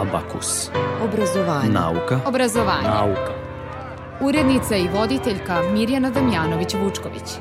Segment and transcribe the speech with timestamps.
[0.00, 0.70] Abakus.
[1.04, 1.72] Obrazovanje.
[1.72, 2.20] Nauka.
[2.26, 2.88] Obrazovanje.
[2.88, 3.32] Nauka.
[4.20, 7.38] Urednica i voditeljka Mirjana Damjanović-Vučković.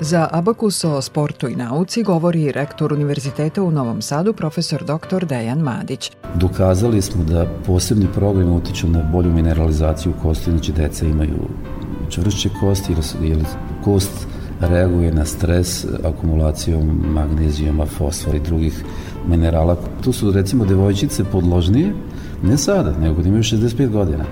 [0.00, 5.24] Za Abakus o sportu i nauci govori rektor Univerziteta u Novom Sadu, profesor dr.
[5.24, 6.12] Dejan Madić.
[6.34, 11.48] Dokazali smo da posebni programi utiču na bolju mineralizaciju kosti, znači deca imaju
[12.10, 13.44] čvršće kosti jer
[13.84, 14.26] kost
[14.60, 18.84] reaguje na stres akumulacijom magnezijuma, fosfora i drugih
[19.28, 19.76] minerala.
[20.04, 21.92] Tu su recimo devojčice podložnije,
[22.42, 24.24] ne sada, nego kad imaju 65 godina.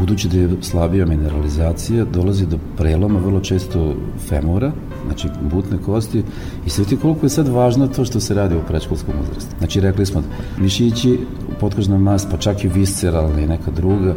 [0.00, 3.94] Budući da je slabija mineralizacija, dolazi do preloma vrlo često
[4.28, 4.72] femora,
[5.06, 6.22] znači butne kosti
[6.66, 9.50] i sve ti koliko je sad važno to što se radi u prečkolskom uzrastu.
[9.58, 10.22] Znači rekli smo
[10.58, 11.18] mišići,
[11.60, 14.14] potkožna mast, pa čak i visceralna i neka druga,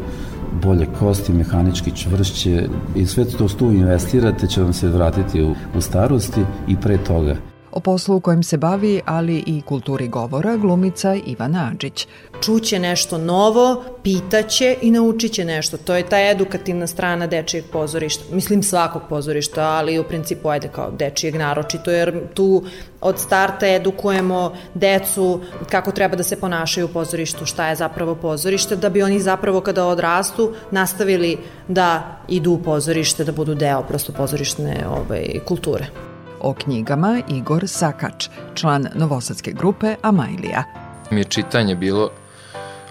[0.64, 5.82] bolje kosti, mehanički čvršće i sve to što investirate će vam se vratiti u, u
[5.82, 7.36] starosti i pre toga.
[7.76, 12.08] O poslu u kojem se bavi, ali i kulturi govora, glumica Ivana Adžić.
[12.42, 15.78] Čuće nešto novo, pitaće i naučiće nešto.
[15.78, 18.24] To je ta edukativna strana dečijeg pozorišta.
[18.32, 22.64] Mislim svakog pozorišta, ali u principu ajde kao dečijeg naročito, jer tu
[23.02, 28.76] od starta edukujemo decu kako treba da se ponašaju u pozorištu, šta je zapravo pozorište,
[28.76, 31.38] da bi oni zapravo kada odrastu nastavili
[31.68, 36.15] da idu u pozorište, da budu deo prosto pozorištne ovaj, kulture.
[36.40, 40.64] O knjigama Igor Sakač, član novosadske grupe Amajlija.
[41.12, 42.12] Mi je čitanje bilo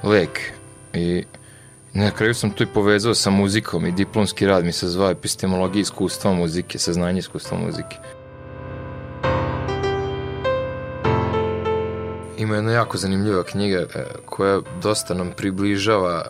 [0.03, 0.41] lek
[0.92, 1.25] i
[1.92, 5.81] na kraju sam to i povezao sa muzikom i diplomski rad mi se zvao epistemologija
[5.81, 7.97] iskustva muzike, saznanje iskustva muzike.
[12.39, 16.25] Ima jedna jako zanimljiva knjiga e, koja dosta nam približava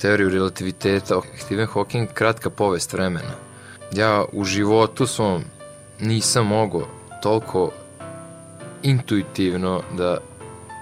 [0.00, 1.20] teoriju relativiteta.
[1.38, 3.34] Stephen Hawking, kratka povest vremena.
[3.92, 5.42] Ja u životu svom
[6.00, 6.86] nisam mogao
[7.22, 7.70] toliko
[8.82, 10.18] intuitivno da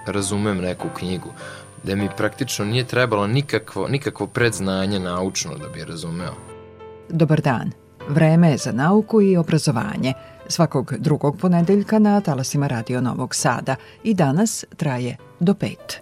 [0.07, 1.29] razumem neku knjigu
[1.83, 6.33] da mi praktično nije trebalo nikakvo, nikakvo predznanje naučno da bi razumeo.
[7.09, 7.71] Dobar dan.
[8.07, 10.13] Vreme je za nauku i obrazovanje.
[10.47, 16.01] Svakog drugog ponedeljka na talasima Radio Novog Sada i danas traje do pet.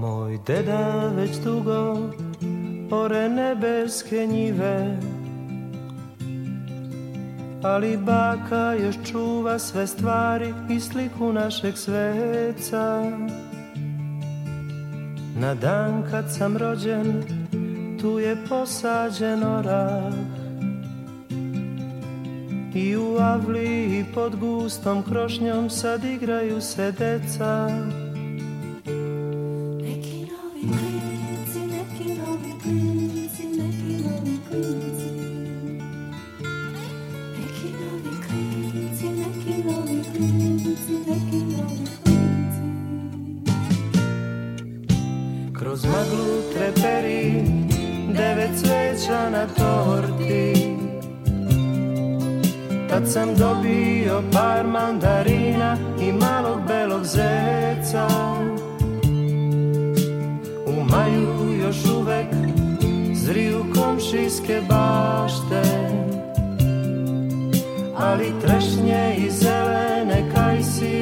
[0.00, 1.96] Moj deda već dugo
[2.90, 4.98] ore nebeske njive
[7.62, 13.10] Ali baka još čuva sve stvari i sliku našeg sveca.
[15.36, 17.22] Na dan kad sam rođen
[18.00, 20.12] tu je posađen orah.
[22.74, 27.68] I u avli i pod gustom krošnjom sad igraju se deca
[45.58, 47.44] Kroz maglu treperi
[48.08, 50.76] Devet sveća na torti.
[52.88, 58.08] Tad sam dobio par mandarina I malog belog zeca.
[60.66, 62.26] U maju još uvek
[63.14, 65.62] Zriju komšijske bašte
[67.96, 69.87] Ali trešnje i zelene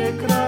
[0.06, 0.45] secret.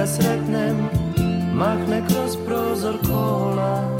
[0.00, 0.76] Ga sretnem,
[1.52, 3.96] mahne kroz prozor kola.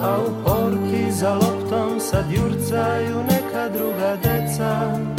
[0.00, 5.15] A u porti za loptom sad jurcaju neka druga deca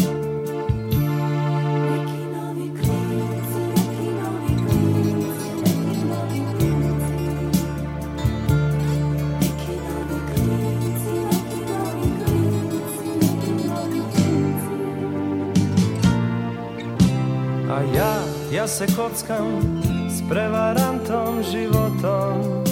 [18.67, 22.63] se kockam s prevarantom životom.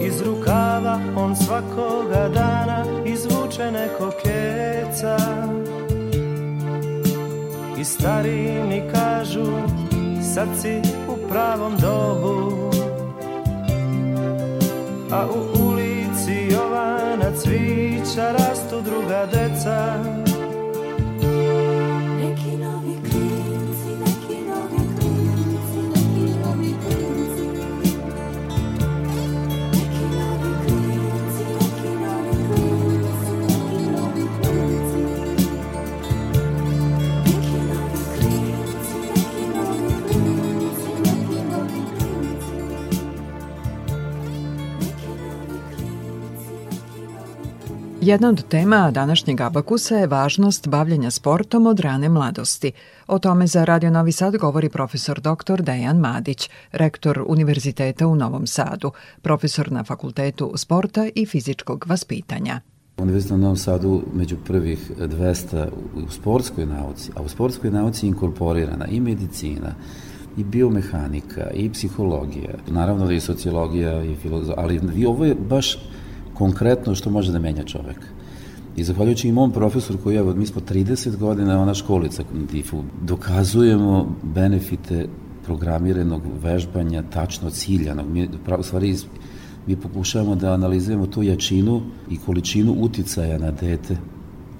[0.00, 5.16] Iz rukava on svakoga dana izvuče neko keca.
[7.78, 9.46] I stari mi kažu
[10.34, 12.70] sad si u pravom dobu.
[15.12, 20.23] A u ulici Jovana Cvića rastu druga deca
[48.04, 52.72] Jedna od tema današnjeg abakusa je važnost bavljenja sportom od rane mladosti.
[53.06, 55.62] O tome za Radio Novi Sad govori profesor dr.
[55.62, 58.90] Dejan Madić, rektor Univerziteta u Novom Sadu,
[59.22, 62.60] profesor na Fakultetu sporta i fizičkog vaspitanja.
[62.98, 68.08] Univerzitet u Novom Sadu među prvih 200 u sportskoj nauci, a u sportskoj nauci je
[68.08, 69.74] inkorporirana i medicina,
[70.36, 75.78] i biomehanika, i psihologija, naravno da i sociologija, i filozofija, ali ovo je baš
[76.34, 77.98] konkretno što može da menja čovek.
[78.76, 84.16] I zahvaljujući i mom profesoru koji, evo, mi smo 30 godina, ona školica na dokazujemo
[84.22, 85.06] benefite
[85.44, 88.10] programiranog vežbanja, tačno ciljanog.
[88.10, 88.28] Mi,
[88.58, 88.96] u stvari,
[89.66, 93.96] mi pokušavamo da analiziramo tu jačinu i količinu uticaja na dete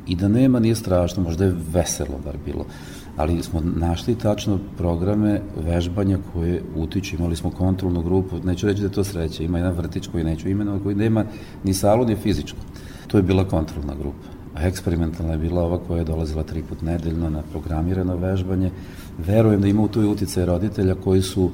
[0.06, 2.66] i da nema, nije strašno, možda je veselo bar bilo,
[3.16, 8.86] ali smo našli tačno programe vežbanja koje utiču, imali smo kontrolnu grupu, neću reći da
[8.86, 11.24] je to sreća, ima jedan vrtić koji neću imenovati, koji nema
[11.64, 12.58] ni salu, ni fizičko.
[13.06, 14.28] To je bila kontrolna grupa.
[14.54, 18.70] A eksperimentalna je bila ova koja je dolazila tri put nedeljno na programirano vežbanje.
[19.18, 21.50] Verujem da ima u i utice roditelja koji su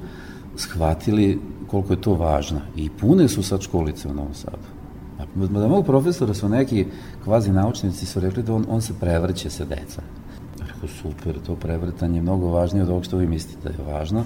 [0.56, 2.60] shvatili koliko je to važno.
[2.76, 4.56] I pune su sad školice u Novom Sadu.
[5.34, 6.86] Da mog profesora su neki
[7.24, 10.02] kvazi naučnici su rekli da on, on se prevrće sa deca
[10.82, 14.24] rekao super, to prevrtanje je mnogo važnije od ovog što vi mislite da je važno.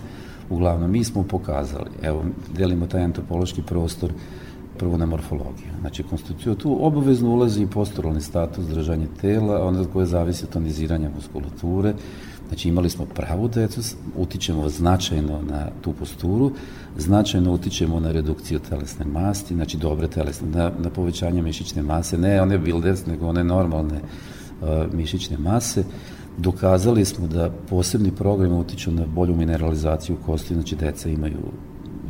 [0.51, 2.25] Uglavnom, mi smo pokazali, evo,
[2.57, 4.13] delimo taj antropološki prostor
[4.79, 5.71] prvo na morfologiju.
[5.81, 11.11] Znači, konstitucija tu obavezno ulazi i posturalni status, držanje tela, onda koje zavisi od toniziranja
[11.15, 11.95] muskulature.
[12.49, 13.81] Znači, imali smo pravu decu,
[14.17, 16.53] utičemo značajno na tu posturu,
[16.99, 22.43] značajno utičemo na redukciju telesne masti, znači dobre telesne, na, na povećanje mišićne mase, ne
[22.43, 24.01] one builders, nego one normalne
[24.61, 25.85] uh, mišićne mase.
[26.39, 31.39] Dokazali smo da posebni programi utiču na bolju mineralizaciju kosti, znači deca imaju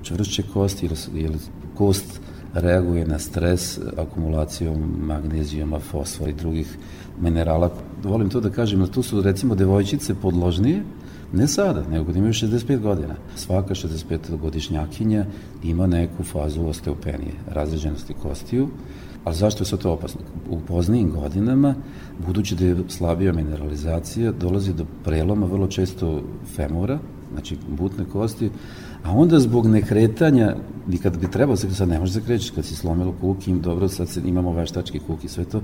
[0.02, 1.32] čvršće kosti, jer
[1.74, 2.20] kost
[2.54, 6.78] reaguje na stres akumulacijom magnezijuma, fosfora i drugih
[7.20, 7.70] minerala.
[8.02, 10.82] Volim to da kažem, da tu su recimo devojčice podložnije,
[11.32, 13.14] ne sada, nego kad imaju 65 godina.
[13.36, 15.24] Svaka 65-godišnjakinja
[15.62, 18.68] ima neku fazu osteopenije, razređenosti kostiju,
[19.24, 20.20] Ali zašto je sve to opasno?
[20.50, 21.74] U poznijim godinama,
[22.26, 26.22] budući da je slabija mineralizacija, dolazi do preloma vrlo često
[26.56, 26.98] femora,
[27.32, 28.50] znači butne kosti,
[29.04, 30.56] a onda zbog nekretanja,
[30.90, 32.20] i kad bi trebalo se, sad ne može se
[32.54, 35.60] kad si slomilo kuk, im dobro, sad se, imamo veštački kuk i sve to,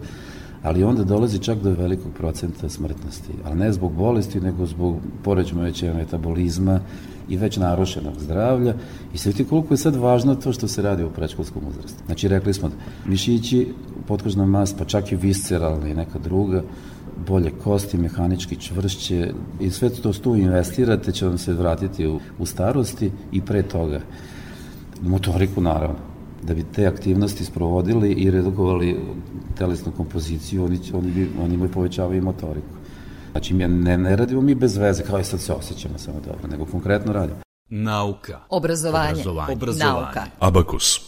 [0.63, 5.95] ali onda dolazi čak do velikog procenta smrtnosti, ali ne zbog bolesti, nego zbog poređmovećega
[5.95, 6.81] metabolizma
[7.31, 8.75] i već narušenog zdravlja
[9.15, 12.03] i sve ti koliko je sad važno to što se radi u prečkolskom uzrastu.
[12.07, 12.71] Znači, rekli smo,
[13.07, 13.69] mišići,
[14.07, 16.63] potkožna mast, pa čak i visceralna i neka druga,
[17.27, 22.47] bolje kosti, mehanički čvršće i sve to što investirate će vam se vratiti u, u
[22.47, 24.01] starosti i pre toga.
[25.03, 25.99] Motoriku naravno.
[26.43, 29.01] Da bi te aktivnosti sprovodili i redukovali
[29.59, 32.80] telesnu kompoziciju, oni, oni, bi, oni imaju povećavaju motoriku.
[33.33, 36.49] Znači, mi ne, ne radimo mi bez veze, kao i sad se osjećamo samo dobro,
[36.51, 37.41] nego konkretno radimo.
[37.69, 38.39] Nauka.
[38.49, 39.11] Obrazovanje.
[39.11, 39.53] Obrazovanje.
[39.53, 39.93] Obrazovanje.
[39.93, 40.27] Nauka.
[40.39, 41.01] Abakus.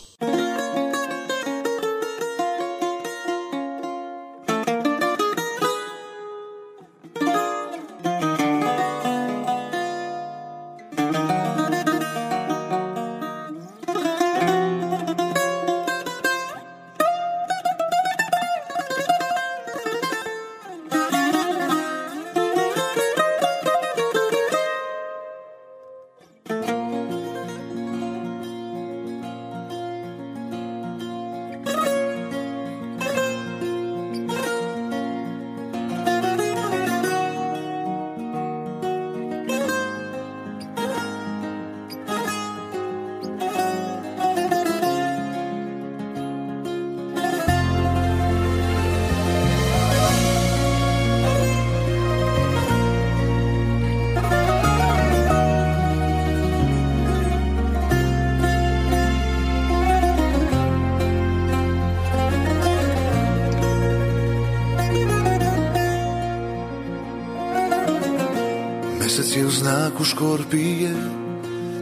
[70.03, 70.95] Znaku škorpije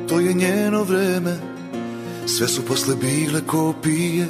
[0.09, 1.37] To je njeno vreme.
[2.27, 4.27] Sve su posle bile kopije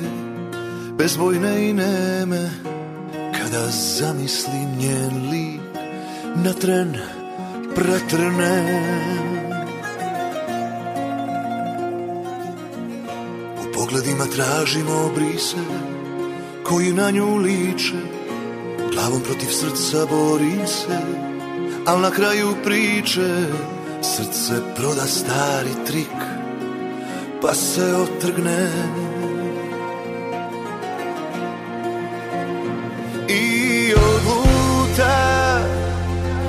[0.98, 2.50] Bezbojne i neme.
[3.12, 5.60] Kada zamislim njen lik
[6.44, 6.96] Na tren
[7.74, 8.82] pretrne.
[13.60, 15.56] U pogledima tražimo obrise
[16.64, 18.00] Koji na nju liče.
[18.92, 20.98] Glavom protiv srca borim se
[21.86, 23.46] Al na kraju priče
[24.02, 26.16] Srce proda stari trik
[27.42, 28.68] Pa se otrgne.
[33.28, 35.60] I odluta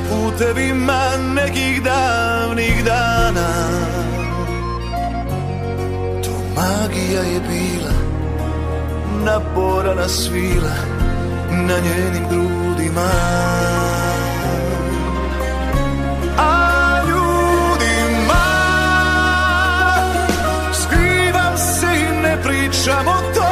[0.09, 1.01] Putevima
[1.35, 3.49] nekih davnih dana.
[6.23, 7.93] To magija je bila
[9.25, 10.75] Naporana svila
[11.51, 13.11] Na njenim grudima
[22.71, 23.47] i ne pričam o to.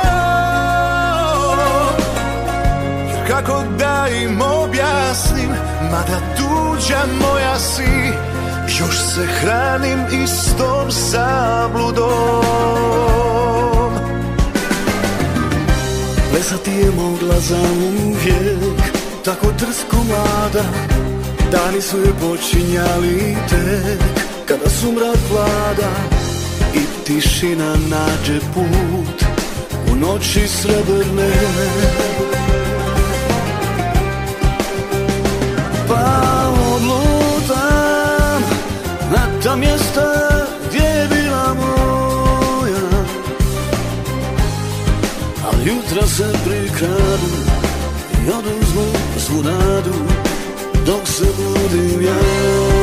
[3.10, 5.50] Jer kako da im objasnim
[5.92, 8.14] Mada tuđa moja si
[8.80, 12.10] Još se hranim istom zabludom.
[16.32, 17.60] Plesati je mogla za
[18.06, 18.94] uvijek
[19.26, 20.64] Tako drsko mlada
[21.52, 24.00] Dani su je počinjali tek
[24.46, 26.09] Kada su mrak vlada
[26.76, 29.24] I tišina nađe put
[29.92, 31.32] U noći srebrne.
[35.88, 38.42] Pa odlutam
[39.12, 40.30] Na ta mjesta
[40.70, 43.04] gdje je bila moja.
[45.46, 47.30] Al jutra se prikradu
[48.28, 48.86] I oduzmu
[49.18, 49.94] svu nadu
[50.86, 52.79] Dok se budim ja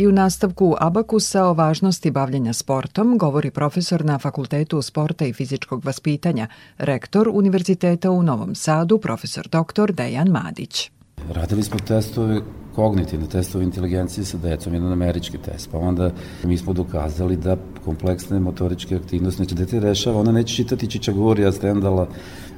[0.00, 5.84] I u nastavku Abakusa o važnosti bavljenja sportom govori profesor na Fakultetu sporta i fizičkog
[5.84, 6.46] vaspitanja,
[6.78, 9.92] rektor Univerziteta u Novom Sadu, profesor dr.
[9.92, 10.90] Dejan Madić.
[11.30, 12.40] Radili smo testove
[12.74, 16.10] kognitivne testove inteligencije sa decom, jedan američki test, pa onda
[16.44, 22.08] mi smo dokazali da kompleksne motoričke aktivnosti, znači dete rešava, ona neće čitati Čičagurija, Stendala,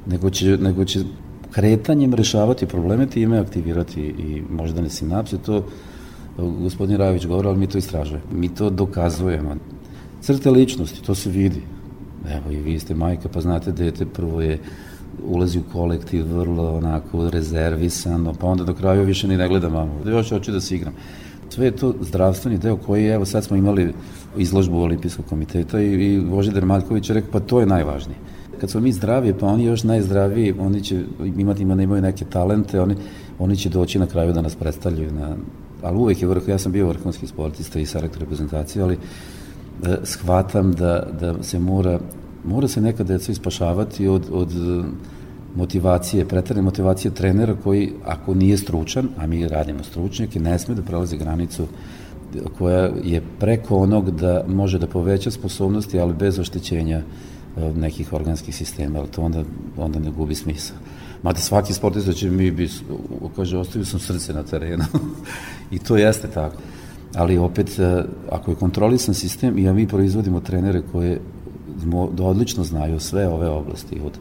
[0.06, 1.00] nego će, nego će
[1.50, 5.66] kretanjem rešavati probleme, time aktivirati i moždane sinapse, to
[6.38, 8.26] gospodin Rajović govori, ali mi to istražujemo.
[8.32, 9.56] Mi to dokazujemo.
[10.20, 11.62] Crte ličnosti, to se vidi.
[12.28, 14.58] Evo i vi ste majka, pa znate dete prvo je
[15.26, 19.92] ulazi u kolektiv vrlo onako rezervisano, pa onda do kraja više ni ne gleda mamu.
[20.06, 20.92] Još hoću da se igram.
[21.48, 23.92] Sve je to zdravstveni deo koji, evo sad smo imali
[24.36, 28.18] izložbu Olimpijskog komiteta i, i Božidar Maljković je rekao, pa to je najvažnije.
[28.60, 31.02] Kad smo mi zdravi, pa oni još najzdraviji, oni će
[31.36, 32.96] imati, ima, imaju neke talente, oni,
[33.38, 35.36] oni će doći na kraju da nas predstavljaju na,
[35.82, 38.98] ali uvek je vrh, ja sam bio vrhunski sportista i selektor reprezentacije, ali
[39.82, 42.00] da shvatam da, da se mora,
[42.44, 44.52] mora se neka deca ispašavati od, od
[45.56, 50.82] motivacije, pretarne motivacije trenera koji, ako nije stručan, a mi radimo stručnjake, ne sme da
[50.82, 51.66] prelazi granicu
[52.58, 58.56] koja je preko onog da može da poveća sposobnosti, ali bez oštećenja e, nekih organskih
[58.56, 59.44] sistema, ali to onda,
[59.76, 60.76] onda ne gubi smisla.
[61.22, 62.68] Mada svaki sportista će mi bi,
[63.36, 64.84] kaže, ostavio sam srce na terenu.
[65.74, 66.56] I to jeste tako.
[67.14, 71.20] Ali opet, e, ako je kontrolisan sistem ja mi proizvodimo trenere koje
[72.12, 74.18] da odlično znaju sve ove oblasti, od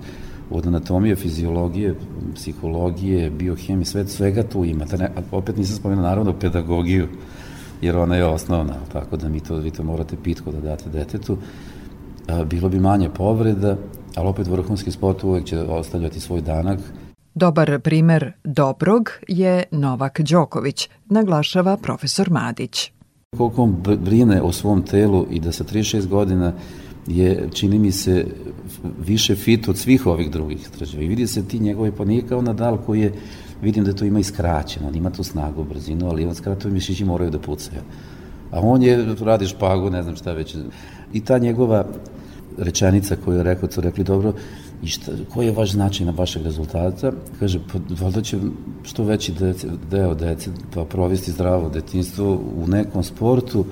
[0.52, 1.96] od anatomije, fiziologije,
[2.36, 4.86] psihologije, biohemije, sve, svega tu ima.
[4.86, 7.08] Da ne, opet nisam spomenuo naravno pedagogiju,
[7.82, 11.38] jer ona je osnovna, tako da mi to, vi to morate pitko da date detetu.
[12.28, 13.78] A, bilo bi manje povreda,
[14.16, 16.80] ali opet vrhunski sport uvek će ostavljati svoj danak.
[17.36, 22.92] Dobar primer dobrog je Novak Đoković, naglašava profesor Madić.
[23.38, 26.54] Koliko on brine o svom telu i da sa 36 godina
[27.08, 28.26] je, čini mi se,
[29.06, 31.04] više fit od svih ovih drugih istraživa.
[31.04, 33.14] I vidi se ti njegove, pa nije kao Nadal koji je,
[33.62, 37.32] vidim da to ima iskraćeno, on ima tu snagu, brzinu, ali on skratovi mišići moraju
[37.32, 37.82] da pucaju.
[38.52, 40.56] A on je, radi špagu, ne znam šta već.
[41.14, 41.86] I ta njegova
[42.58, 44.34] rečenica koju je rekao, su rekli, dobro,
[44.84, 47.12] i šta, koji je vaš značaj na vašeg rezultata?
[47.40, 48.38] Kaže, pa valjda će
[48.84, 53.66] što veći dece, deo dece pa provesti zdravo detinstvo u nekom sportu,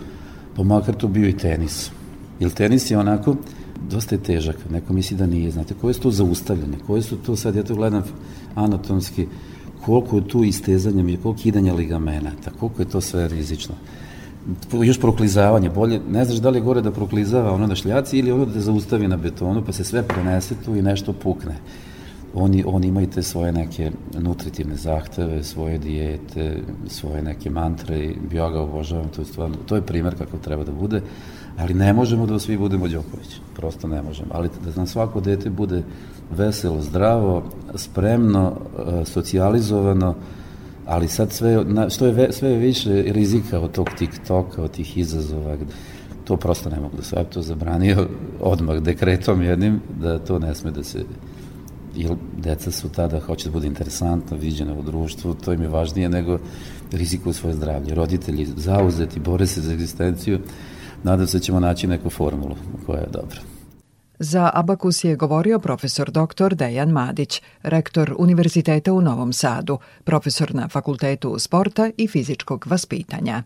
[0.56, 1.92] pa makar to bio i tenis.
[2.40, 3.36] Jer tenis je onako,
[3.90, 7.36] dosta je težak, neko misli da nije, znate, koje su to zaustavljene, koje su to,
[7.36, 8.04] sad ja to gledam
[8.56, 9.28] anatomski,
[9.86, 13.76] koliko je tu istezanja, koliko kidanja ligamenata, koliko je to sve rizično.
[14.84, 18.32] Još proklizavanje, bolje, ne znaš da li je gore da proklizava ono na šljaci ili
[18.32, 21.56] ono da te zaustavi na betonu, pa se sve prenese tu i nešto pukne.
[22.34, 28.62] Oni, oni imaju te svoje neke nutritivne zahteve, svoje dijete, svoje neke mantre ja ga
[28.62, 31.02] obožavam, to je, stvarno, to je primer kako treba da bude
[31.60, 35.50] ali ne možemo da svi budemo Đoković, prosto ne možemo, ali da nam svako dete
[35.50, 35.84] bude
[36.32, 37.44] veselo, zdravo,
[37.76, 38.54] spremno,
[39.02, 40.16] e, socijalizovano,
[40.90, 45.58] ali sad sve, što je sve više rizika od tog TikToka, od tih izazova,
[46.24, 48.08] to prosto ne mogu da ja to zabranio
[48.40, 51.06] odmah dekretom jednim, da to ne sme da se
[51.96, 56.10] jer deca su tada, hoće da bude interesantno, viđene u društvu, to im je važnije
[56.10, 56.40] nego
[56.92, 57.96] riziku svoje zdravlje.
[57.96, 60.40] Roditelji zauzeti, bore se za egzistenciju,
[61.04, 63.49] nadam se da ćemo naći neku formulu koja je dobra.
[64.22, 66.56] Za Abakus je govorio profesor dr.
[66.56, 73.44] Dejan Madić, rektor Univerziteta u Novom Sadu, profesor na Fakultetu sporta i fizičkog vaspitanja.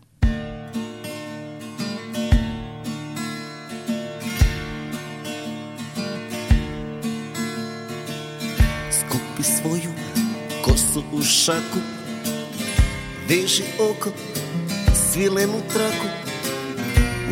[8.90, 9.90] Skupi svoju
[10.64, 11.78] kosu u šaku,
[13.28, 14.10] veži oko
[14.94, 16.06] svilenu traku,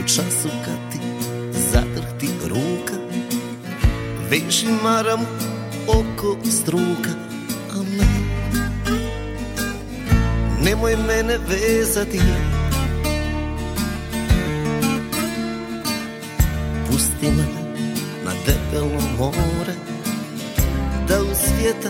[0.00, 0.98] U času kad ti
[1.72, 2.91] zadrhti ruka
[4.32, 5.20] Veži maram
[5.88, 7.10] oko struka
[7.70, 8.06] A ne
[10.64, 12.20] Nemoj mene vezati.
[16.86, 17.46] Pusti me
[18.24, 19.74] na debelo more
[21.08, 21.88] Da u svijeta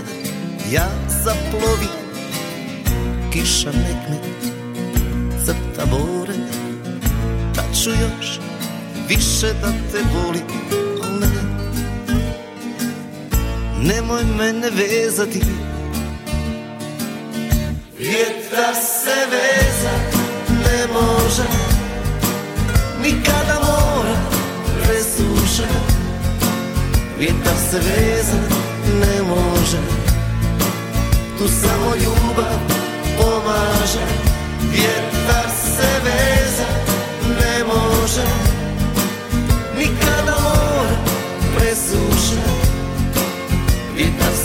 [0.73, 0.89] ja
[1.25, 1.89] zaplovim
[3.33, 4.19] Kiša nek me
[5.45, 6.35] crta bore
[7.83, 8.39] ću još
[9.09, 10.47] više da te volim,
[11.21, 11.52] ne
[13.83, 15.41] Nemoj mene vezati.
[17.99, 19.95] Vjetar se veza
[20.49, 21.43] ne može.
[23.03, 24.17] Nikada mora
[24.83, 25.69] presuša.
[27.19, 28.39] Vjetar se veza
[29.01, 29.79] ne može.
[31.39, 32.59] Tu samo ljubav
[33.19, 34.07] pomaže.
[34.73, 36.83] Vjetar se veza
[37.67, 38.52] može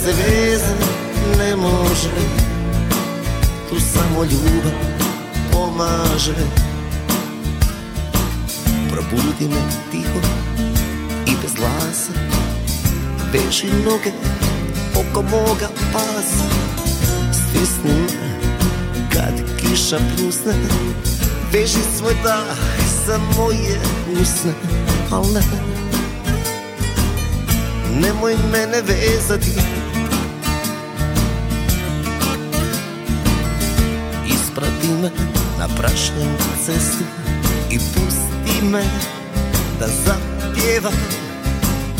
[0.08, 0.74] se veza
[1.38, 2.10] ne može.
[3.68, 4.72] Tu samo ljubav
[5.52, 6.34] pomaže.
[8.90, 10.20] Probudi me tiho
[11.26, 12.12] i bez glasa.
[13.32, 14.12] Veži noge
[14.94, 16.44] oko moga pasa.
[17.32, 18.40] Stisni me
[19.12, 20.54] kad kiša pljusne.
[21.52, 22.56] Veži svoj dah
[23.06, 23.80] za moje
[24.22, 24.52] usne
[25.10, 25.42] Al ne.
[28.00, 29.50] Nemoj mene vezati
[34.88, 35.10] Isprati me
[35.58, 36.28] na prašnjem
[36.66, 37.04] cestu
[37.70, 38.82] i pusti me
[39.80, 40.92] da zapjevam.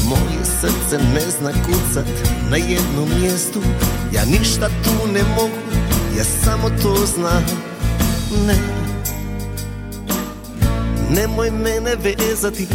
[0.05, 2.07] Moje srce ne zna kucat
[2.51, 3.61] na jednom mjestu.
[4.13, 5.59] Ja ništa tu ne mogu,
[6.19, 7.45] ja samo to znam.
[8.47, 8.59] Ne,
[11.11, 12.67] nemoj mene vezati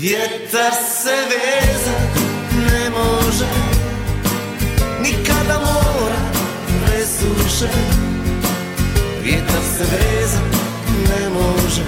[0.00, 1.98] Vjetar se veza
[2.56, 3.46] ne može.
[5.02, 6.20] Nikada mora
[6.84, 7.68] presuše.
[9.22, 10.40] Vjetar se veza
[11.08, 11.84] ne može.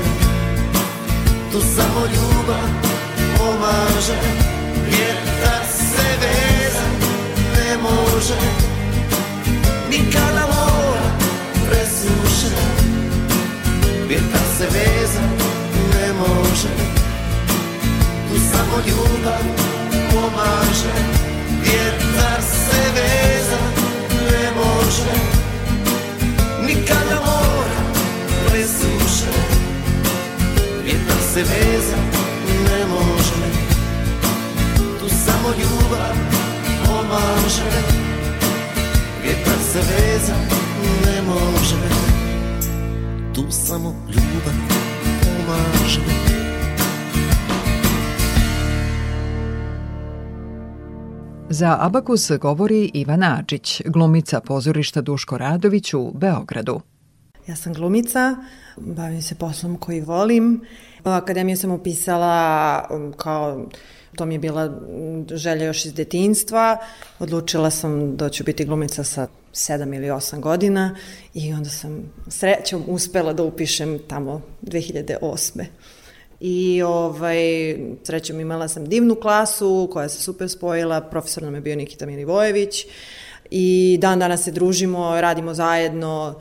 [1.53, 2.69] Tu samo ljubav
[3.39, 4.19] pomaže.
[4.89, 6.87] Vjetar se veza
[7.57, 8.35] ne može.
[9.91, 11.11] Nikada mora
[11.69, 12.55] presuše.
[14.09, 15.23] Vjetar se veza
[15.95, 16.82] ne može
[18.73, 19.45] samo ljubav
[20.11, 20.93] pomaže
[21.63, 23.59] Vjetar se veza
[24.31, 25.13] ne može?
[26.67, 27.83] Nikada mora
[28.49, 29.33] presuše
[30.85, 31.97] Vjetar se veza
[32.49, 33.47] ne može?
[35.01, 36.17] Tu samo ljubav
[36.87, 37.71] pomaže
[39.23, 40.35] Vjetar se veza
[41.07, 41.77] ne može?
[43.35, 44.55] Tu samo ljubav
[45.21, 46.42] pomaže
[51.53, 56.81] Za Abakus govori Ivana Adžić, glumica pozorišta Duško Radović u Beogradu.
[57.47, 58.37] Ja sam glumica,
[58.77, 60.61] bavim se poslom koji volim.
[61.05, 63.67] Akademiju sam upisala um, kao
[64.17, 64.81] to mi je bila
[65.31, 66.79] želja još iz detinjstva.
[67.19, 70.97] Odlučila sam da ću biti glumica sa 7 ili 8 godina
[71.35, 75.65] i onda sam srećom uspela da upišem tamo 2008
[76.45, 77.39] i ovaj,
[78.03, 82.87] srećom imala sam divnu klasu koja se super spojila, profesor nam je bio Nikita Milivojević
[83.51, 86.41] i dan danas se družimo, radimo zajedno,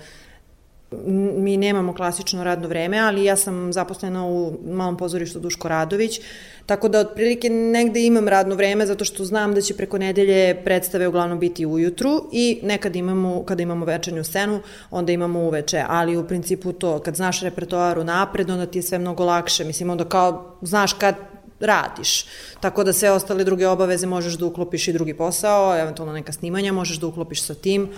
[0.91, 6.19] mi nemamo klasično radno vreme, ali ja sam zaposlena u malom pozorištu Duško Radović,
[6.65, 11.08] tako da otprilike negde imam radno vreme zato što znam da će preko nedelje predstave
[11.08, 14.60] uglavnom biti ujutru i nekad imamo, kada imamo večernju scenu,
[14.91, 18.84] onda imamo uveče, ali u principu to, kad znaš repertoar u napred, onda ti je
[18.84, 21.15] sve mnogo lakše, mislim, onda kao znaš kad
[21.60, 22.25] radiš.
[22.60, 26.73] Tako da sve ostale druge obaveze možeš da uklopiš i drugi posao, eventualno neka snimanja
[26.73, 27.89] možeš da uklopiš sa tim,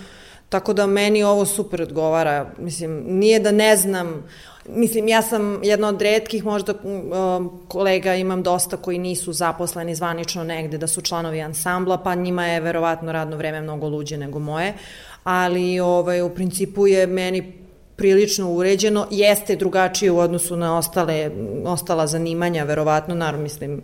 [0.54, 2.50] Tako da meni ovo super odgovara.
[2.58, 4.22] Mislim, nije da ne znam,
[4.68, 6.74] Mislim, ja sam jedna od redkih možda
[7.68, 12.60] kolega, imam dosta koji nisu zaposleni zvanično negde, da su članovi ansambla, pa njima je
[12.60, 14.74] verovatno radno vreme mnogo luđe nego moje,
[15.24, 17.52] ali ovaj, u principu je meni
[17.96, 21.30] prilično uređeno, jeste drugačije u odnosu na ostale,
[21.64, 23.82] ostala zanimanja, verovatno, naravno mislim,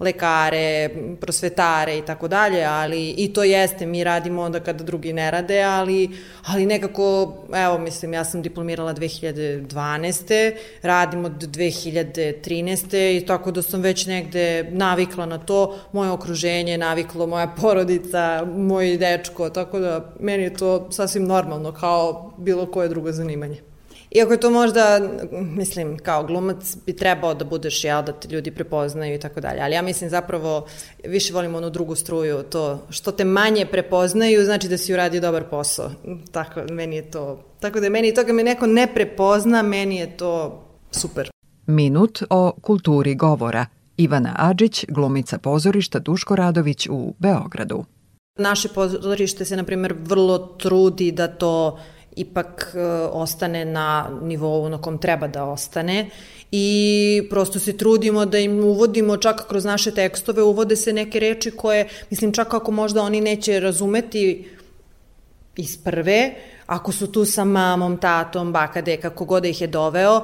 [0.00, 5.30] lekare, prosvetare i tako dalje, ali i to jeste, mi radimo onda kada drugi ne
[5.30, 6.10] rade, ali,
[6.46, 10.52] ali nekako, evo, mislim, ja sam diplomirala 2012.
[10.82, 13.16] radim od 2013.
[13.16, 18.96] i tako da sam već negde navikla na to, moje okruženje naviklo, moja porodica, moj
[18.96, 23.67] dečko, tako da meni je to sasvim normalno kao bilo koje drugo zanimanje.
[24.10, 25.00] Iako je to možda,
[25.32, 29.60] mislim, kao glumac bi trebao da budeš, jel, da te ljudi prepoznaju i tako dalje,
[29.62, 30.66] ali ja mislim zapravo
[31.04, 35.44] više volim onu drugu struju, to što te manje prepoznaju, znači da si uradio dobar
[35.50, 35.90] posao.
[36.32, 39.96] Tako, meni je to, tako da je meni to kad me neko ne prepozna, meni
[39.96, 41.30] je to super.
[41.66, 43.66] Minut o kulturi govora.
[43.96, 47.84] Ivana Adžić, glumica pozorišta Duško Radović u Beogradu.
[48.38, 51.78] Naše pozorište se, na primjer, vrlo trudi da to
[52.20, 52.80] ipak e,
[53.12, 56.10] ostane na nivou na kom treba da ostane
[56.52, 61.50] i prosto se trudimo da im uvodimo čak kroz naše tekstove, uvode se neke reči
[61.50, 64.48] koje, mislim čak ako možda oni neće razumeti
[65.56, 66.34] iz prve,
[66.66, 70.22] ako su tu sa mamom, tatom, baka, deka, da ih je doveo,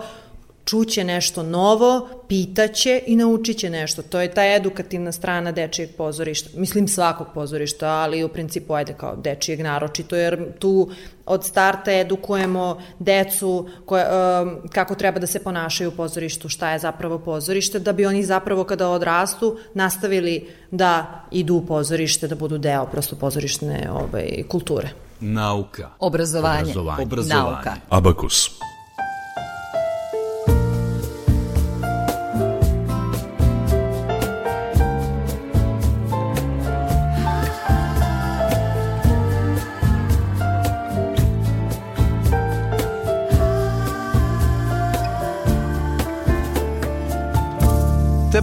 [0.64, 4.02] čuće nešto novo, pitaće i naučiće nešto.
[4.02, 6.48] To je ta edukativna strana dečijeg pozorišta.
[6.54, 10.90] Mislim svakog pozorišta, ali u principu ajde kao dečijeg naročito, jer tu
[11.26, 14.06] od starta edukujemo decu koje,
[14.42, 18.24] um, kako treba da se ponašaju u pozorištu, šta je zapravo pozorište, da bi oni
[18.24, 24.88] zapravo kada odrastu nastavili da idu u pozorište, da budu deo prosto pozorištne ovaj, kulture.
[25.20, 25.90] Nauka.
[25.98, 26.72] Obrazovanje.
[26.98, 27.52] Obrazovanje.
[27.52, 27.76] Nauka.
[27.88, 28.50] Abakus.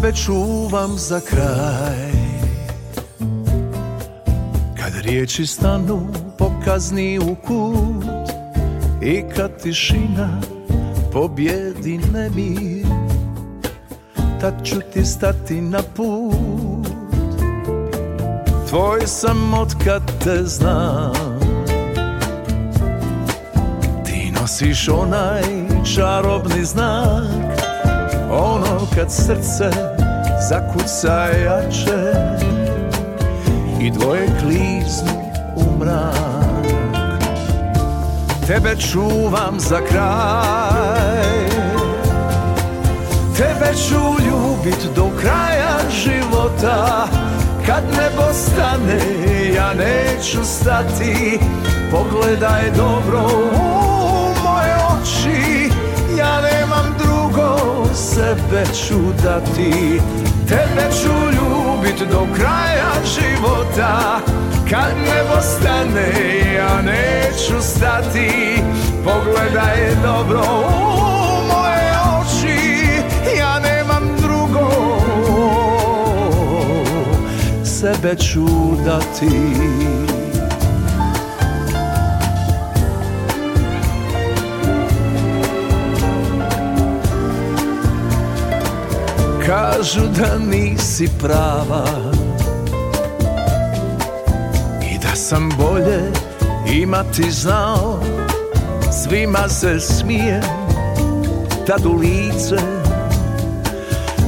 [0.01, 2.11] Tebe čuvam za kraj.
[4.77, 8.31] Kad riječi stanu pokazni u kut
[9.01, 10.41] I kad tišina
[11.13, 12.85] pobjedi nemir
[14.41, 16.87] Tad ću ti stati na put.
[18.69, 21.39] Tvoj sam od kad te znam.
[24.05, 25.43] Ti nosiš onaj
[25.95, 27.61] čarobni znak
[28.31, 29.90] Ono kad srce
[30.51, 32.13] zakuca jače
[33.81, 35.11] I dvoje kliznu
[35.55, 36.65] u mrak.
[38.47, 41.49] Tebe čuvam za kraj.
[43.37, 47.07] Tebe ću ljubit do kraja života.
[47.65, 48.99] Kad nebo stane
[49.55, 51.39] ja neću stati.
[51.91, 53.19] Pogledaj dobro
[53.53, 53.69] u
[54.43, 55.69] moje oči.
[56.17, 60.01] Ja nemam drugo sebe ću dati
[60.51, 64.19] Tebe ću ljubit do kraja života.
[64.69, 66.11] Kad nebo stane
[66.55, 68.29] ja neću stati.
[69.03, 72.85] Pogledaj dobro u moje oči
[73.39, 74.69] Ja nemam drugo.
[77.65, 78.45] Sebe ću
[78.85, 79.29] dati
[89.51, 91.85] Kažu da nisi prava
[94.91, 96.11] I da sam bolje
[96.81, 97.99] imati znao.
[98.91, 100.41] Svima se smijem
[101.67, 102.57] tad u lice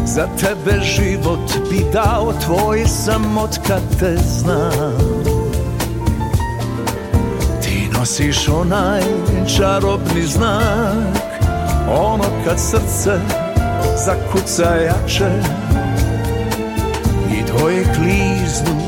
[0.05, 4.97] Za tebe život bi dao Tvoj sam od kad te znam.
[7.61, 9.01] Ti nosiš onaj
[9.57, 11.39] čarobni znak
[11.89, 13.42] Ono kad srce
[14.05, 15.29] zakuca jače
[17.31, 18.81] I tvoje kliznu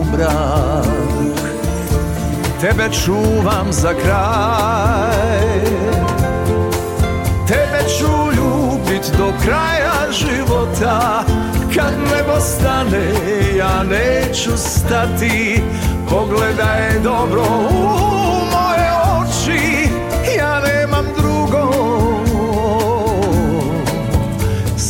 [0.00, 1.40] u mrak.
[2.60, 5.60] Tebe čuvam za kraj.
[7.48, 11.24] Tebe ću ljubit do kraja života.
[11.74, 13.12] Kad nebo stane
[13.56, 15.62] ja neću stati.
[16.10, 17.82] Pogledaj dobro u
[18.52, 19.79] moje oči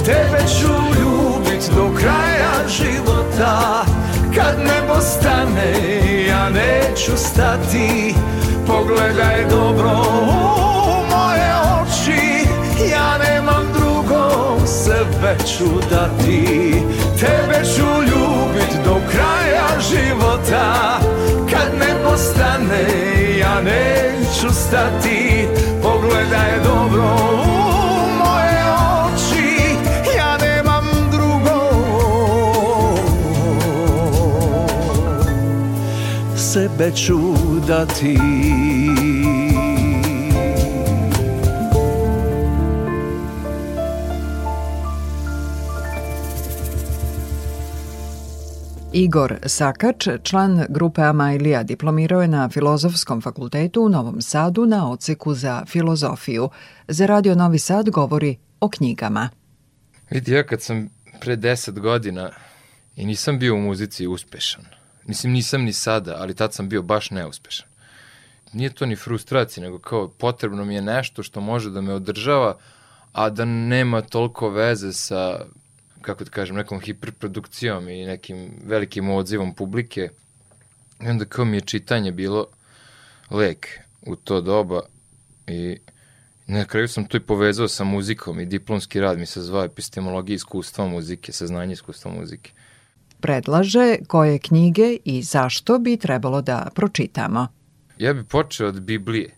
[0.05, 3.85] Tebe ću ljubit do kraja života
[4.35, 6.18] Kad nebo stane
[6.51, 8.15] neću stati.
[8.67, 9.91] Pogledaj dobro
[10.23, 12.49] u moje oči.
[12.93, 16.73] Ja nemam drugo sebe ću dati.
[17.21, 20.99] Tebe ću ljubit do kraja života.
[21.51, 22.89] Kad nebo stane
[23.39, 25.28] ja neću stati
[36.79, 37.19] Sebe ću
[37.67, 38.17] dati
[48.93, 55.35] Igor Sakač, član grupe Amajlija, diplomirao je na Filozofskom fakultetu u Novom Sadu na oceku
[55.35, 56.49] za filozofiju.
[56.89, 59.29] Za Radio Novi Sad govori o knjigama.
[60.11, 60.89] Vidi, ja kad sam
[61.21, 62.31] pre deset godina
[62.97, 64.78] i nisam bio u muzici uspešan.
[65.09, 67.67] Mislim, nisam ni sada, ali tad sam bio baš neuspešan.
[68.53, 72.57] Nije to ni frustracija, nego kao potrebno mi je nešto što može da me održava,
[73.13, 75.41] a da nema toliko veze sa
[76.03, 80.09] kako da kažem, nekom hiperprodukcijom i nekim velikim odzivom publike.
[81.01, 82.47] I onda kao mi je čitanje bilo
[83.31, 84.81] lek u to doba
[85.47, 85.79] i
[86.47, 90.35] na kraju sam to i povezao sa muzikom i diplomski rad mi se zvao epistemologija
[90.35, 92.53] iskustva muzike, saznanje iskustva muzike.
[93.21, 97.49] Predlaže koje knjige i zašto bi trebalo da pročitamo.
[97.99, 99.31] Ja bih počeo od Biblije,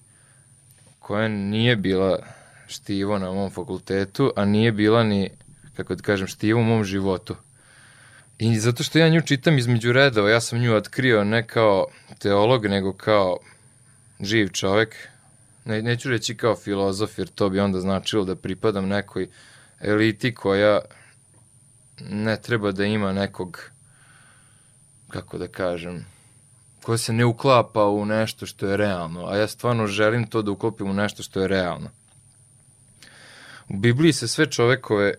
[0.98, 2.18] koja nije bila
[2.66, 5.30] štivo na mom fakultetu, a nije bila ni
[5.76, 7.36] kako da kažem, štivo u mom životu.
[8.38, 11.86] I zato što ja nju čitam između redova, ja sam nju otkrio ne kao
[12.18, 13.38] teolog, nego kao
[14.20, 14.96] živ čovek.
[15.64, 19.28] Ne, neću reći kao filozof, jer to bi onda značilo da pripadam nekoj
[19.80, 20.80] eliti koja
[22.08, 23.70] ne treba da ima nekog,
[25.08, 26.06] kako da kažem,
[26.82, 30.50] koja se ne uklapa u nešto što je realno, a ja stvarno želim to da
[30.50, 31.90] uklopim u nešto što je realno.
[33.68, 35.14] U Bibliji se sve čovekove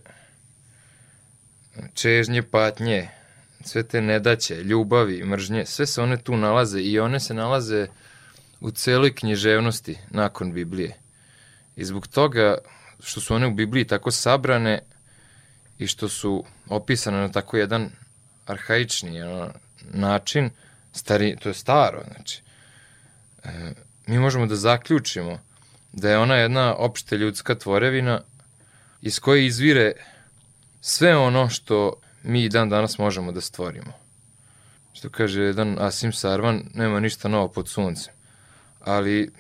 [1.93, 3.09] čežnje, patnje,
[3.63, 7.87] sve te nedaće, ljubavi, mržnje, sve se one tu nalaze i one se nalaze
[8.59, 10.97] u celoj književnosti nakon Biblije.
[11.75, 12.57] I zbog toga
[12.99, 14.79] što su one u Bibliji tako sabrane
[15.81, 17.89] i što su opisane na tako jedan
[18.45, 19.49] arhaični ono,
[19.93, 20.49] način,
[20.93, 22.41] stari, to je staro, znači,
[23.43, 23.49] e,
[24.07, 25.39] mi možemo da zaključimo
[25.91, 28.21] da je ona jedna opšte ljudska tvorevina
[29.01, 29.91] iz koje izvire
[30.81, 33.93] sve ono što mi dan danas možemo da stvorimo.
[34.93, 38.13] Što kaže jedan Asim Sarvan, nema ništa novo pod suncem.
[38.79, 39.31] Ali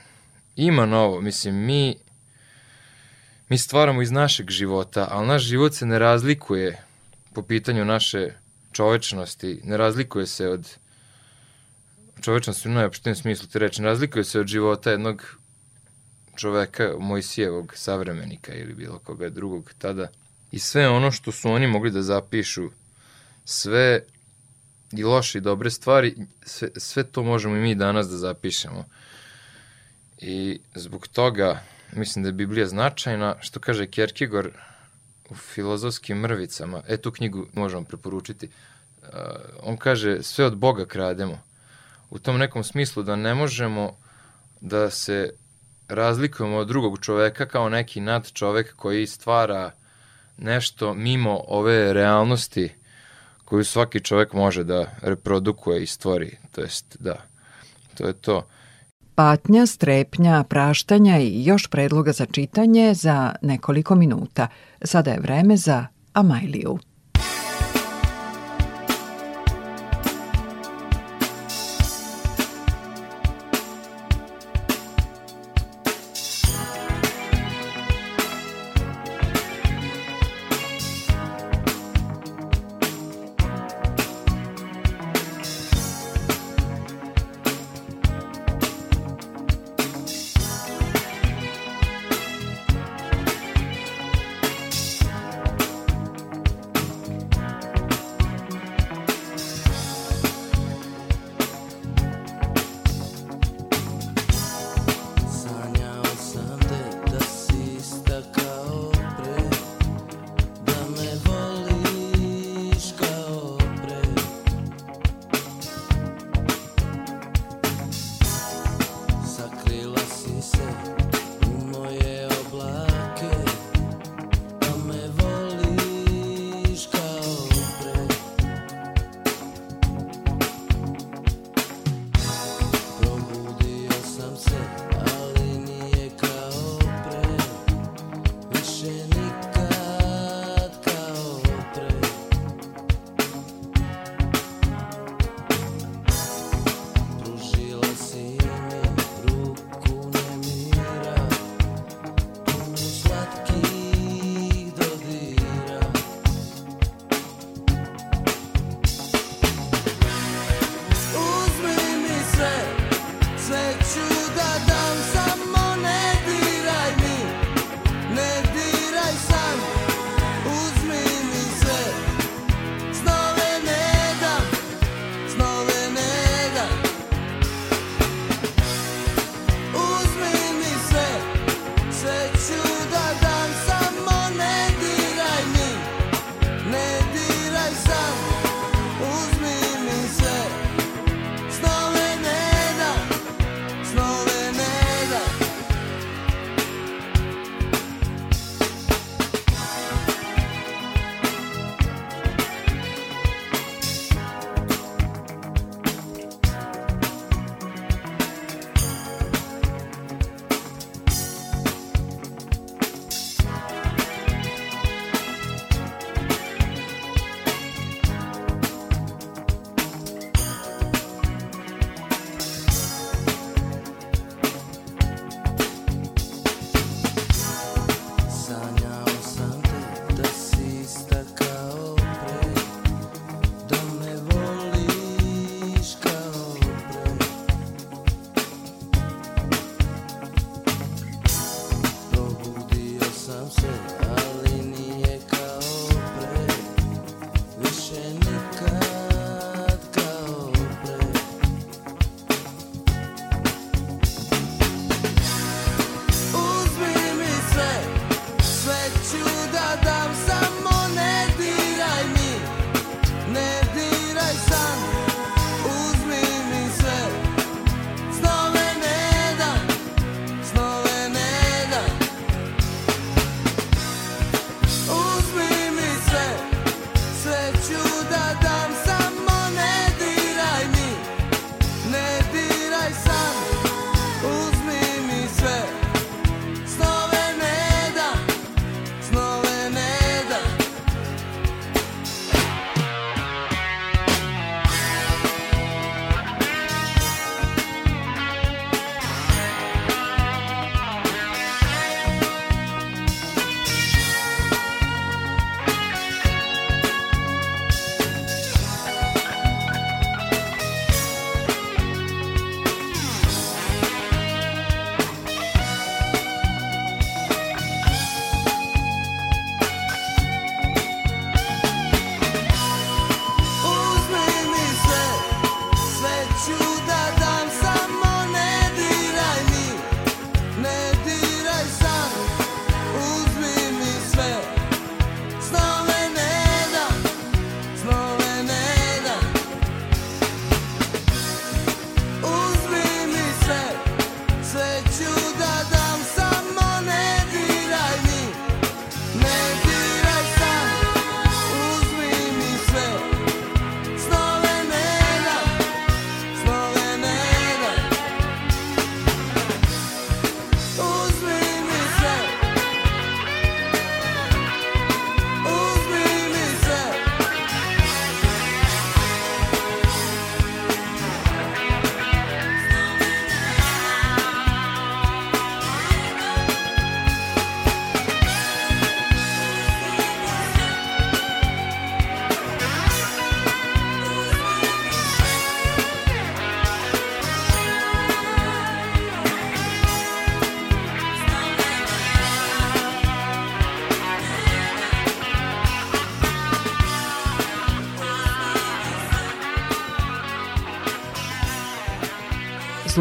[0.55, 1.95] ima novo, mislim, mi
[3.51, 6.83] mi stvaramo iz našeg života, ali naš život se ne razlikuje
[7.33, 8.33] po pitanju naše
[8.71, 10.77] čovečnosti, ne razlikuje se od
[12.21, 15.35] čovečnosti u najopštijem smislu te reči, ne razlikuje se od života jednog
[16.35, 20.07] čoveka, Mojsijevog savremenika ili bilo koga drugog tada.
[20.51, 22.69] I sve ono što su oni mogli da zapišu,
[23.45, 24.03] sve
[24.91, 28.85] i loše i dobre stvari, sve, sve to možemo i mi danas da zapišemo.
[30.17, 34.51] I zbog toga mislim da je Biblija značajna, što kaže Kierkegaard
[35.29, 39.09] u filozofskim mrvicama, e tu knjigu možemo preporučiti, uh,
[39.63, 41.39] on kaže sve od Boga krademo.
[42.09, 43.97] U tom nekom smislu da ne možemo
[44.61, 45.33] da se
[45.87, 49.71] razlikujemo od drugog čoveka kao neki nad čovek koji stvara
[50.37, 52.69] nešto mimo ove realnosti
[53.45, 56.37] koju svaki čovek može da reprodukuje i stvori.
[56.51, 57.15] To jest, da,
[57.97, 58.47] to je to
[59.21, 64.47] patnja, strepnja, praštanja i još predloga za čitanje za nekoliko minuta.
[64.81, 66.77] Sada je vreme za Amajliju.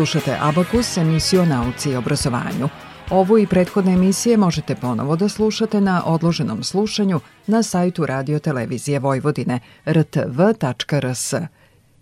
[0.00, 2.68] Slušate Abakus, emisiju o nauci i obrazovanju.
[3.10, 8.98] Ovu i prethodne emisije možete ponovo da slušate na odloženom slušanju na sajtu Radio Televizije
[8.98, 11.34] Vojvodine rtv.rs.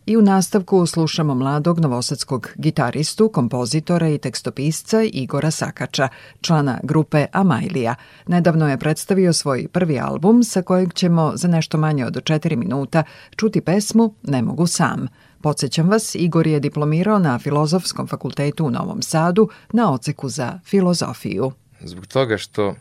[0.06, 6.08] I u nastavku slušamo mladog novosadskog gitaristu, kompozitora i tekstopisca Igora Sakača,
[6.40, 7.94] člana grupe Amajlija.
[8.26, 13.02] Nedavno je predstavio svoj prvi album sa kojeg ćemo za nešto manje od 4 minuta
[13.36, 15.08] čuti pesmu Ne mogu sam.
[15.48, 21.52] Podsećam vas, Igor je diplomirao na Filozofskom fakultetu u Novom Sadu na oceku za filozofiju.
[21.80, 22.74] Zbog toga što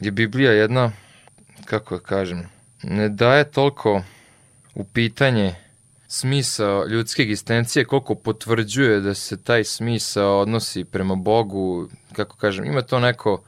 [0.00, 0.92] je Biblija jedna,
[1.64, 2.42] kako da kažem,
[2.82, 4.02] ne daje toliko
[4.74, 5.54] u pitanje
[6.08, 12.82] smisao ljudske egzistencije, koliko potvrđuje da se taj smisao odnosi prema Bogu, kako kažem, ima
[12.82, 13.42] to neko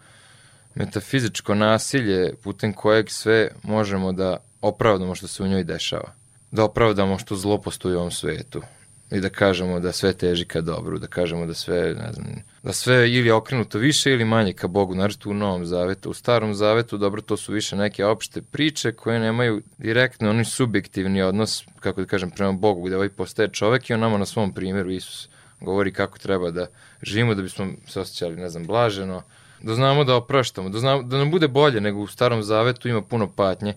[0.75, 6.24] metafizičko nasilje putem kojeg sve možemo da opravdamo što se u njoj dešava.
[6.55, 8.63] Da opravdamo što zlo postoji u ovom svetu
[9.11, 12.27] i da kažemo da sve teži ka dobru, da kažemo da sve, ne znam,
[12.63, 16.11] da sve ili je okrenuto više ili manje ka Bogu, naravno u Novom Zavetu.
[16.11, 21.23] U Starom Zavetu, dobro, to su više neke opšte priče koje nemaju direktno onaj subjektivni
[21.23, 24.53] odnos, kako da kažem, prema Bogu, gde ovaj postaje čovek i on nama na svom
[24.53, 25.29] primjeru Isus
[25.61, 26.67] govori kako treba da
[27.03, 29.23] živimo, da bismo se osjećali, ne znam, blaženo,
[29.63, 33.03] da znamo da opraštamo, da, znamo, da nam bude bolje nego u Starom Zavetu ima
[33.03, 33.75] puno patnje,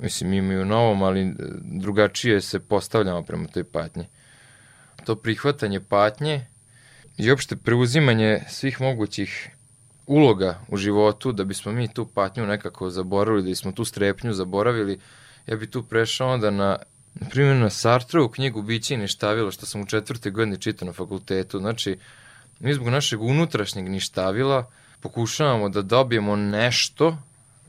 [0.00, 4.06] mislim ima i u Novom, ali drugačije se postavljamo prema toj patnji
[5.04, 6.46] to prihvatanje patnje
[7.16, 9.50] i opšte preuzimanje svih mogućih
[10.06, 14.98] uloga u životu da bismo mi tu patnju nekako zaboravili, da bismo tu strepnju zaboravili,
[15.46, 16.78] ja bi tu prešao onda na
[17.14, 20.92] na primjer na Sartrovu knjigu Biće i ništavilo što sam u četvrte godini čitao na
[20.92, 21.58] fakultetu.
[21.58, 21.98] Znači,
[22.60, 24.70] mi zbog našeg unutrašnjeg ništavila
[25.00, 27.16] pokušavamo da dobijemo nešto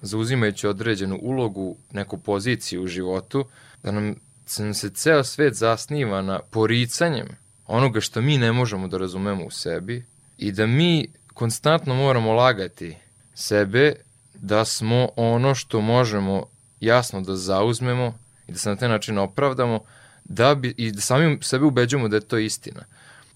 [0.02, 3.46] zauzimajući određenu ulogu, neku poziciju u životu,
[3.84, 7.28] da nam se, se ceo svet zasniva na poricanjem
[7.68, 10.06] onoga što mi ne možemo da razumemo u sebi
[10.38, 12.98] i da mi konstantno moramo lagati
[13.34, 13.96] sebe
[14.34, 16.46] da smo ono što možemo
[16.80, 19.80] jasno da zauzmemo i da se na taj način opravdamo
[20.24, 22.84] da bi, i da sami sebe ubeđujemo da je to istina.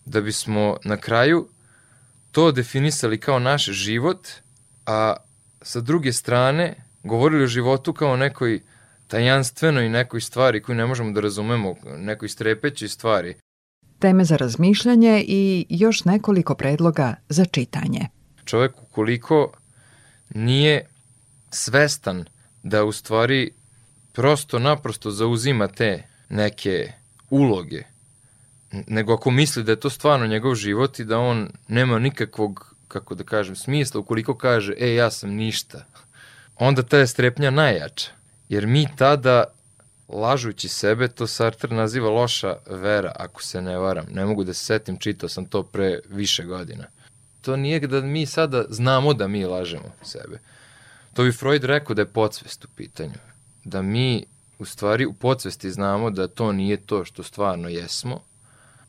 [0.05, 1.47] Da bismo na kraju
[2.31, 4.27] to definisali kao naš život,
[4.85, 5.15] a
[5.63, 8.61] sa druge strane govorili o životu kao nekoj
[9.07, 13.35] tajanstvenoj nekoj stvari koju ne možemo da razumemo, nekoj strepećoj stvari.
[13.99, 18.07] Teme za razmišljanje i još nekoliko predloga za čitanje.
[18.45, 19.51] Čovek ukoliko
[20.29, 20.85] nije
[21.49, 22.25] svestan
[22.63, 23.51] da u stvari
[24.13, 26.91] prosto naprosto zauzima te neke
[27.29, 27.83] uloge,
[28.87, 33.15] nego ako misli da je to stvarno njegov život i da on nema nikakvog, kako
[33.15, 35.85] da kažem, smisla, ukoliko kaže, e, ja sam ništa,
[36.55, 38.11] onda ta je strepnja najjača.
[38.49, 39.43] Jer mi tada,
[40.07, 44.05] lažući sebe, to Sartre naziva loša vera, ako se ne varam.
[44.11, 46.85] Ne mogu da se setim, čitao sam to pre više godina.
[47.41, 50.39] To nije da mi sada znamo da mi lažemo sebe.
[51.13, 53.19] To bi Freud rekao da je podsvest u pitanju.
[53.63, 54.25] Da mi
[54.59, 58.21] u stvari u podsvesti znamo da to nije to što stvarno jesmo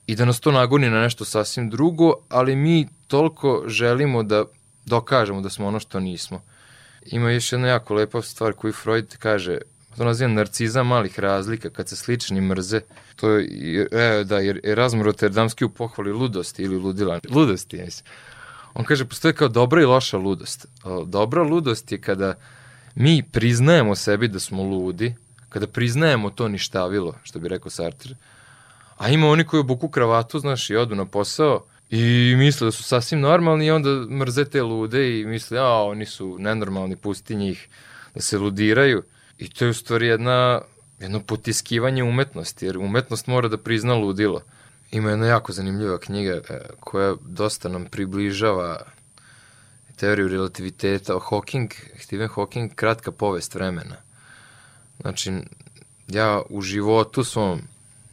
[0.07, 4.45] i da nas to nagoni na nešto sasvim drugo, ali mi toliko želimo da
[4.87, 6.43] dokažemo da smo ono što nismo.
[7.07, 9.59] Ima još jedna jako lepa stvar koju Freud kaže,
[9.97, 12.81] to naziva narciza malih razlika, kad se slični mrze.
[13.17, 17.21] To je, e, da, jer Erasm Rotterdamski u pohvali ludosti ili ludila.
[17.31, 18.03] Ludosti, jes.
[18.75, 20.67] On kaže, postoje kao dobra i loša ludost.
[21.07, 22.35] Dobra ludost je kada
[22.95, 25.15] mi priznajemo sebi da smo ludi,
[25.49, 28.15] kada priznajemo to ništavilo, što bi rekao Sartre,
[29.05, 32.83] a ima oni koji obuku kravatu, znaš, i odu na posao, I misle da su
[32.83, 37.69] sasvim normalni i onda mrze te lude i misle, a oni su nenormalni, pusti njih
[38.15, 39.03] da se ludiraju.
[39.39, 40.61] I to je u stvari jedna,
[41.01, 44.41] jedno potiskivanje umetnosti, jer umetnost mora da prizna ludilo.
[44.91, 48.81] Ima jedna jako zanimljiva knjiga e, koja dosta nam približava
[49.97, 51.19] teoriju relativiteta.
[51.31, 53.97] Hawking, Stephen Hawking, kratka povest vremena.
[55.01, 55.33] Znači,
[56.09, 57.63] ja u životu svom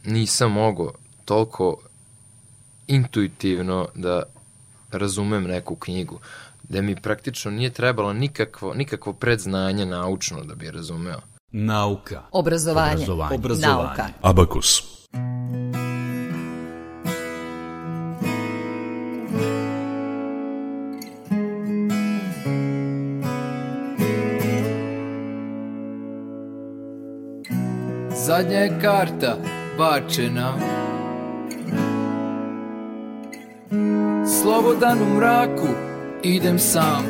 [0.04, 0.92] nisam mogao
[1.24, 1.76] toliko
[2.86, 4.22] intuitivno da
[4.90, 6.18] razumem neku knjigu,
[6.62, 11.20] da mi praktično nije trebalo nikakvo, nikakvo predznanje naučno da bi razumeo.
[11.50, 12.22] Nauka.
[12.32, 12.92] Obrazovanje.
[12.92, 13.34] Obrazovanje.
[13.34, 13.86] Obrazovanje.
[13.86, 14.08] Nauka.
[14.22, 14.82] Abakus.
[28.26, 29.36] Zadnja je karta
[29.78, 30.54] bačena
[34.42, 35.68] slobodan u mraku
[36.22, 37.04] idem sam.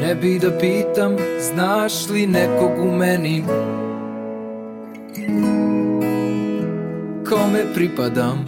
[0.00, 3.44] Ne bi da pitam znaš li nekog u meni?
[7.28, 8.46] Kome pripadam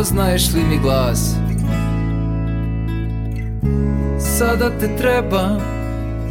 [0.00, 1.34] poznaješ li mi glas?
[4.38, 5.60] Sada te treba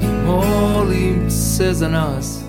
[0.01, 2.39] i molim se za nas.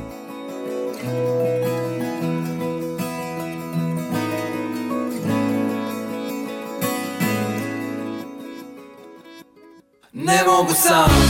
[10.13, 11.30] Ne mogu sam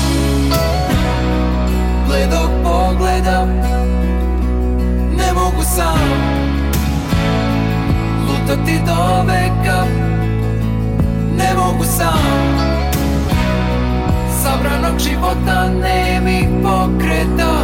[8.50, 9.84] Lutati do veka
[11.36, 12.18] Ne mogu sam.
[14.42, 17.59] Sabranog života nemih pokreta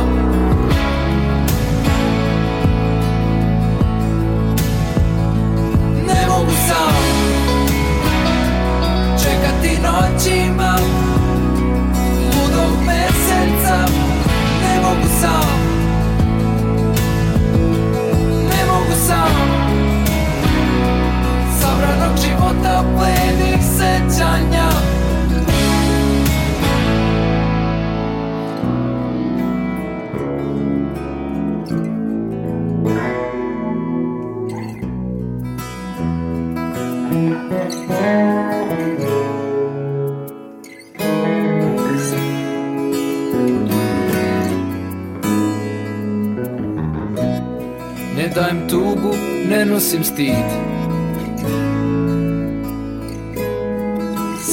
[50.17, 50.49] stid.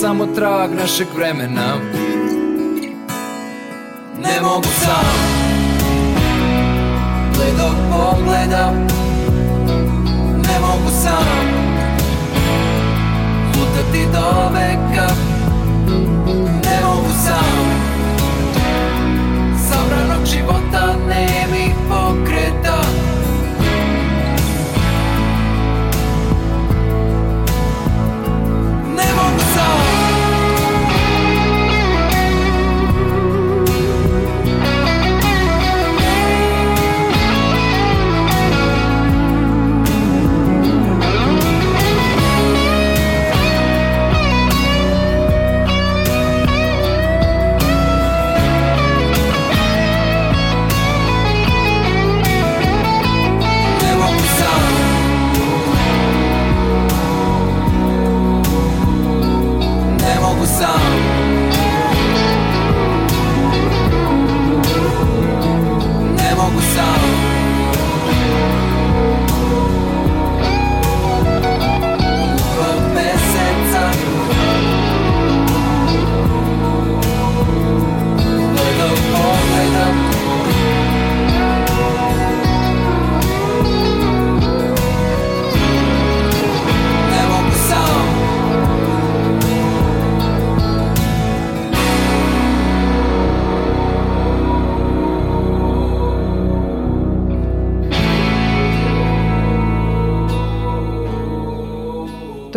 [0.02, 1.80] Samo trag našeg vremena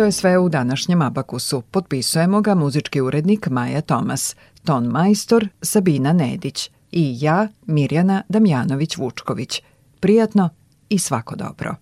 [0.07, 1.61] je sve u današnjem Abakusu.
[1.61, 9.61] Potpisujemo ga muzički urednik Maja Tomas, ton majstor Sabina Nedić i ja Mirjana Damjanović-Vučković.
[9.99, 10.49] Prijatno
[10.89, 11.75] i svako dobro.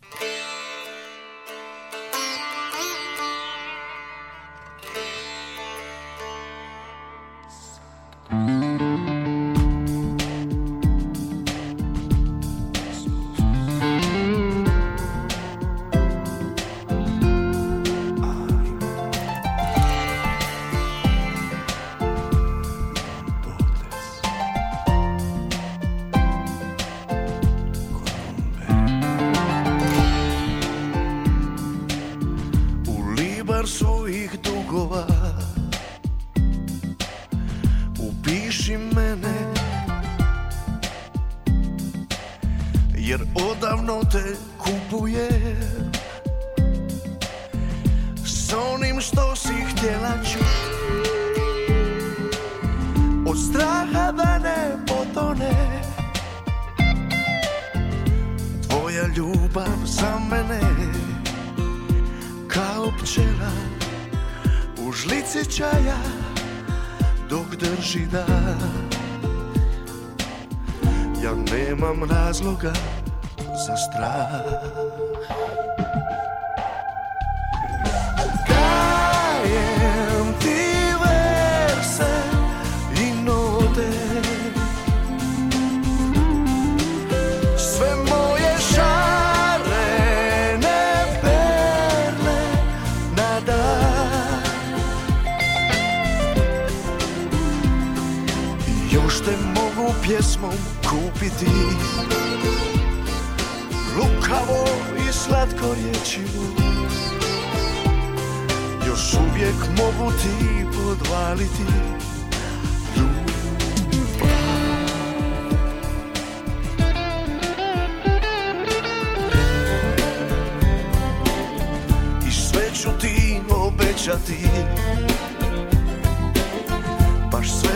[44.15, 44.44] after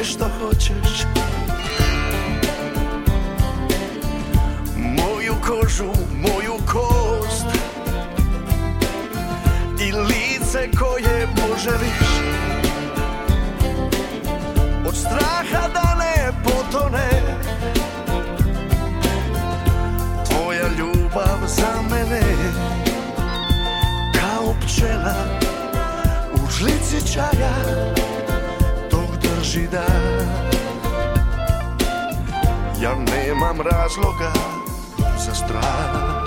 [0.10, 1.06] što hoćeš.
[4.76, 7.46] Moju kožu, moju kost
[9.80, 12.10] I lice koje poželiš.
[14.88, 17.10] Od straha da ne potone
[20.30, 22.22] Tvoja ljubav za mene.
[24.20, 25.16] Kao pčela
[26.34, 27.56] u žlici čaja
[28.92, 29.89] Dok drži da
[33.30, 34.32] nemam razloga
[35.26, 36.19] za strah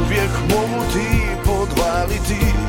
[0.00, 1.06] uvijek mogu ti
[1.44, 2.61] podvaliti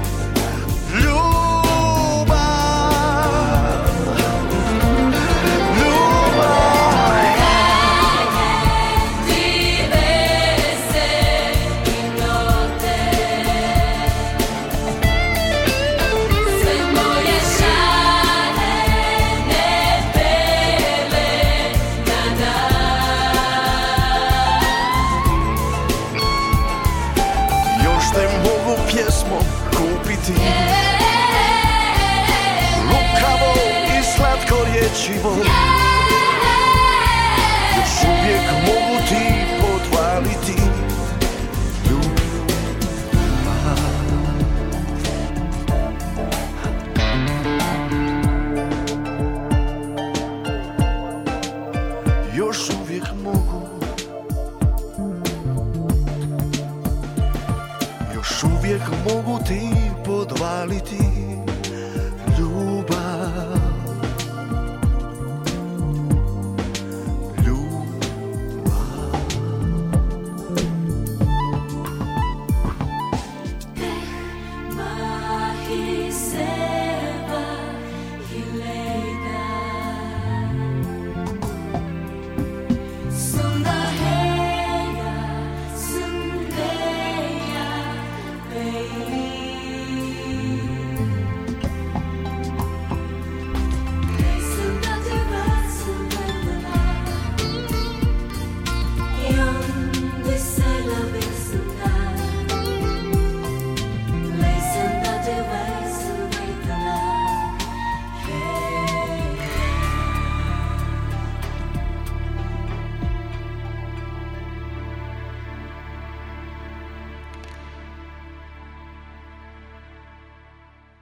[34.90, 36.03] 去梦。